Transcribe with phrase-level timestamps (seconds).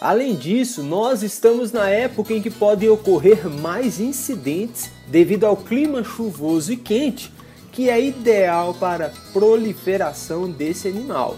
[0.00, 6.02] Além disso, nós estamos na época em que podem ocorrer mais incidentes devido ao clima
[6.02, 7.32] chuvoso e quente,
[7.70, 11.36] que é ideal para a proliferação desse animal.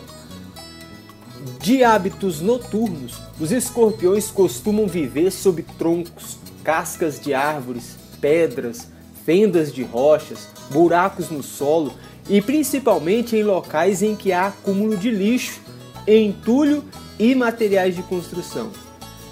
[1.61, 8.91] De hábitos noturnos, os escorpiões costumam viver sob troncos, cascas de árvores, pedras,
[9.25, 11.93] fendas de rochas, buracos no solo
[12.29, 15.61] e principalmente em locais em que há acúmulo de lixo,
[16.07, 16.85] entulho
[17.19, 18.71] e materiais de construção.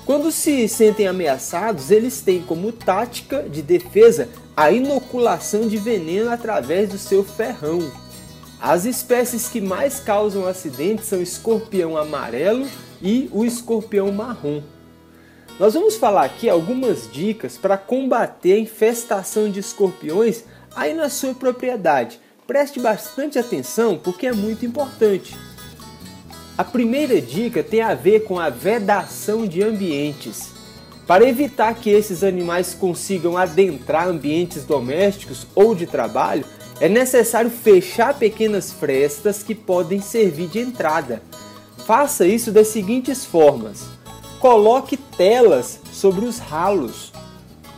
[0.04, 6.88] Quando se sentem ameaçados, eles têm como tática de defesa a inoculação de veneno através
[6.88, 7.90] do seu ferrão.
[8.60, 12.66] As espécies que mais causam acidentes são o escorpião amarelo
[13.00, 14.62] e o escorpião marrom.
[15.60, 20.42] Nós vamos falar aqui algumas dicas para combater a infestação de escorpiões
[20.74, 22.18] aí na sua propriedade.
[22.46, 25.36] Preste bastante atenção porque é muito importante.
[26.56, 30.50] A primeira dica tem a ver com a vedação de ambientes.
[31.06, 36.46] Para evitar que esses animais consigam adentrar ambientes domésticos ou de trabalho,
[36.80, 41.20] é necessário fechar pequenas frestas que podem servir de entrada.
[41.84, 43.99] Faça isso das seguintes formas
[44.40, 47.12] Coloque telas sobre os ralos.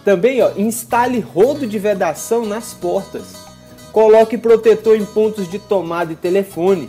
[0.04, 3.34] Também ó, instale rodo de vedação nas portas.
[3.92, 6.88] Coloque protetor em pontos de tomada e telefone.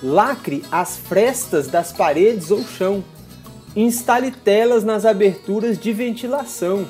[0.00, 3.02] Lacre as frestas das paredes ou chão.
[3.74, 6.86] Instale telas nas aberturas de ventilação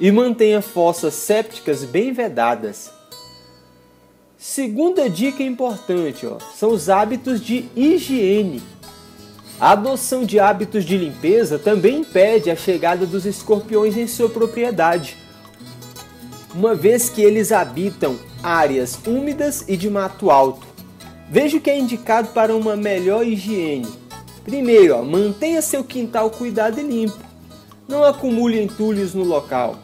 [0.00, 2.90] e mantenha fossas sépticas bem vedadas.
[4.36, 8.60] Segunda dica importante ó, são os hábitos de higiene.
[9.60, 15.16] A adoção de hábitos de limpeza também impede a chegada dos escorpiões em sua propriedade,
[16.52, 20.66] uma vez que eles habitam áreas úmidas e de mato alto.
[21.30, 23.88] Veja o que é indicado para uma melhor higiene.
[24.44, 27.18] Primeiro, ó, mantenha seu quintal cuidado e limpo.
[27.88, 29.76] Não acumule entulhos no local.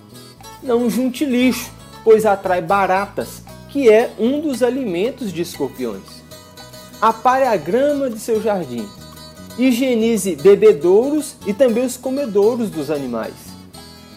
[0.62, 1.70] Não junte lixo,
[2.04, 6.02] pois atrai baratas, que é um dos alimentos de escorpiões.
[7.00, 8.86] Apare a grama de seu jardim.
[9.60, 13.34] Higienize bebedouros e também os comedouros dos animais.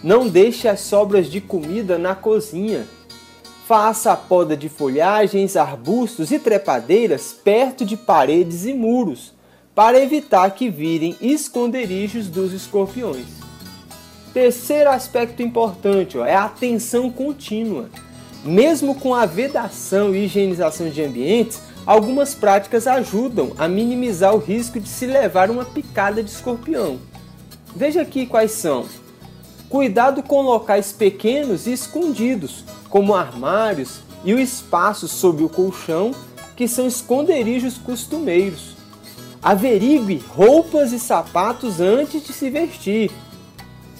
[0.02, 2.86] Não deixe as sobras de comida na cozinha.
[3.68, 9.34] Faça a poda de folhagens, arbustos e trepadeiras perto de paredes e muros,
[9.74, 13.26] para evitar que virem esconderijos dos escorpiões.
[14.32, 17.90] Terceiro aspecto importante ó, é a atenção contínua.
[18.42, 24.80] Mesmo com a vedação e higienização de ambientes, Algumas práticas ajudam a minimizar o risco
[24.80, 26.98] de se levar uma picada de escorpião.
[27.76, 28.86] Veja aqui quais são.
[29.68, 36.12] Cuidado com locais pequenos e escondidos, como armários e o espaço sob o colchão,
[36.56, 38.76] que são esconderijos costumeiros.
[39.42, 43.10] Averigue roupas e sapatos antes de se vestir.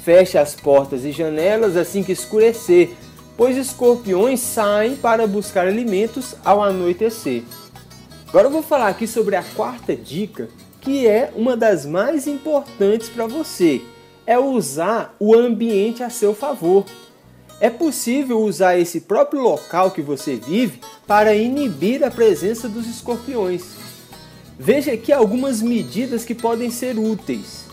[0.03, 2.97] Feche as portas e janelas assim que escurecer,
[3.37, 7.43] pois escorpiões saem para buscar alimentos ao anoitecer.
[8.35, 10.49] Agora eu vou falar aqui sobre a quarta dica,
[10.81, 13.81] que é uma das mais importantes para você.
[14.27, 16.85] É usar o ambiente a seu favor.
[17.61, 23.77] É possível usar esse próprio local que você vive para inibir a presença dos escorpiões.
[24.59, 27.67] Veja aqui algumas medidas que podem ser úteis.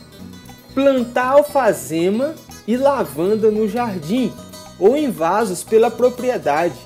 [0.75, 2.35] Plantar alfazema
[2.67, 4.31] e lavanda no jardim
[4.77, 6.77] ou em vasos pela propriedade.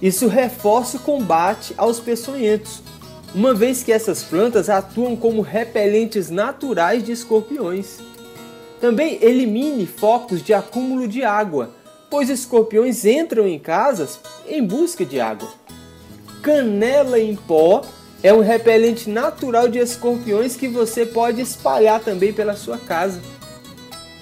[0.00, 2.80] Isso reforça o combate aos peçonhentos,
[3.34, 7.98] uma vez que essas plantas atuam como repelentes naturais de escorpiões.
[8.80, 11.70] Também elimine focos de acúmulo de água,
[12.08, 15.48] pois escorpiões entram em casas em busca de água.
[16.42, 17.82] Canela em pó
[18.22, 23.20] é um repelente natural de escorpiões que você pode espalhar também pela sua casa.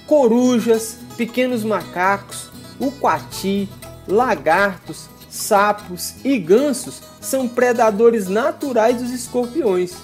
[0.06, 2.49] Corujas, pequenos macacos,
[2.81, 3.69] uquati,
[4.08, 9.94] lagartos, sapos e gansos são predadores naturais dos escorpiões.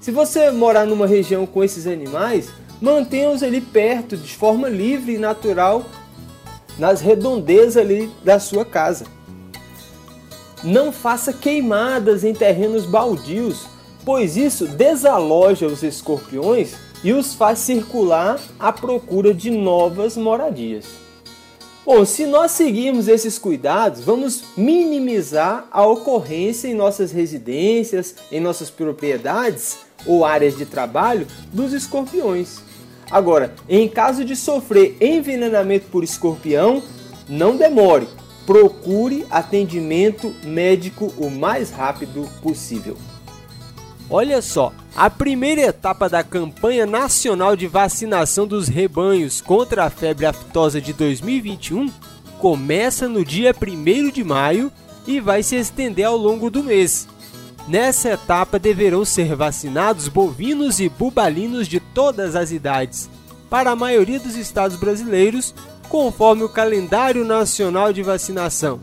[0.00, 2.50] Se você morar numa região com esses animais,
[2.80, 5.84] mantenha-os ali perto de forma livre e natural
[6.78, 9.06] nas redondezas ali da sua casa.
[10.62, 13.66] Não faça queimadas em terrenos baldios,
[14.04, 21.09] pois isso desaloja os escorpiões e os faz circular à procura de novas moradias.
[21.92, 28.70] Bom, se nós seguirmos esses cuidados, vamos minimizar a ocorrência em nossas residências, em nossas
[28.70, 32.60] propriedades ou áreas de trabalho dos escorpiões.
[33.10, 36.80] Agora, em caso de sofrer envenenamento por escorpião,
[37.28, 38.06] não demore,
[38.46, 42.96] procure atendimento médico o mais rápido possível.
[44.08, 50.26] Olha só, a primeira etapa da campanha nacional de vacinação dos rebanhos contra a febre
[50.26, 51.90] aftosa de 2021
[52.38, 54.72] começa no dia 1 de maio
[55.06, 57.06] e vai se estender ao longo do mês.
[57.68, 63.08] Nessa etapa deverão ser vacinados bovinos e bubalinos de todas as idades,
[63.48, 65.54] para a maioria dos estados brasileiros,
[65.88, 68.80] conforme o calendário nacional de vacinação.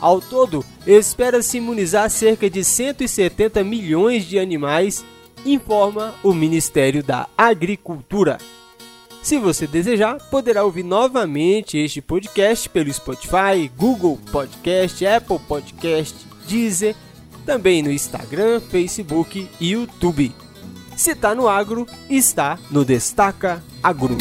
[0.00, 5.04] Ao todo, espera-se imunizar cerca de 170 milhões de animais,
[5.44, 8.38] informa o Ministério da Agricultura.
[9.22, 16.14] Se você desejar, poderá ouvir novamente este podcast pelo Spotify, Google Podcast, Apple Podcast,
[16.46, 16.94] Deezer,
[17.46, 20.30] também no Instagram, Facebook e YouTube.
[20.96, 24.18] Se está no agro, está no Destaca Agro.